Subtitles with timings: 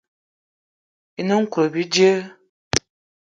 [1.17, 2.09] Yen nkout bíjé.